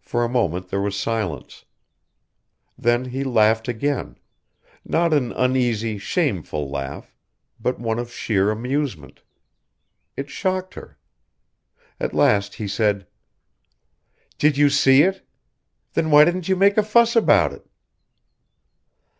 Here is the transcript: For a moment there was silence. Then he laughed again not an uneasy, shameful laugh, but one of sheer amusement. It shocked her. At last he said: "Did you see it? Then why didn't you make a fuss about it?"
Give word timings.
For 0.00 0.24
a 0.24 0.28
moment 0.28 0.70
there 0.70 0.80
was 0.80 0.98
silence. 0.98 1.64
Then 2.76 3.04
he 3.04 3.22
laughed 3.22 3.68
again 3.68 4.18
not 4.84 5.12
an 5.12 5.30
uneasy, 5.30 5.98
shameful 5.98 6.68
laugh, 6.68 7.14
but 7.60 7.78
one 7.78 8.00
of 8.00 8.10
sheer 8.12 8.50
amusement. 8.50 9.22
It 10.16 10.30
shocked 10.30 10.74
her. 10.74 10.98
At 12.00 12.12
last 12.12 12.54
he 12.56 12.66
said: 12.66 13.06
"Did 14.36 14.56
you 14.56 14.68
see 14.68 15.02
it? 15.02 15.24
Then 15.94 16.10
why 16.10 16.24
didn't 16.24 16.48
you 16.48 16.56
make 16.56 16.76
a 16.76 16.82
fuss 16.82 17.14
about 17.14 17.52
it?" 17.52 17.64